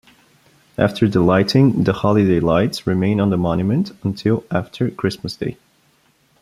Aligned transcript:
After 0.79 1.07
the 1.07 1.19
lighting, 1.19 1.83
the 1.83 1.93
holiday 1.93 2.39
lights 2.39 2.87
remain 2.87 3.19
on 3.19 3.29
the 3.29 3.37
monument 3.37 3.91
until 4.03 4.43
after 4.49 4.89
Christmas 4.89 5.35
Day. 5.35 5.57